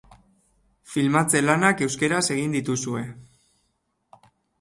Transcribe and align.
Filmatze 0.93 1.41
lanak 1.43 1.83
euskaraz 1.87 2.23
egin 2.37 2.55
dituzue. 2.57 3.03